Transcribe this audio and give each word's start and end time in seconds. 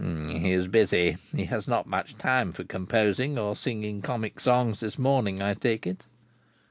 "He 0.25 0.51
is 0.51 0.67
busy. 0.67 1.17
He 1.35 1.45
has 1.45 1.67
not 1.67 1.85
much 1.85 2.15
time 2.17 2.53
for 2.53 2.63
composing 2.63 3.37
or 3.37 3.55
singing 3.55 4.01
Comic 4.01 4.39
Songs 4.39 4.79
this 4.79 4.97
morning, 4.97 5.43
I 5.43 5.53
take 5.53 5.85
it." 5.85 6.07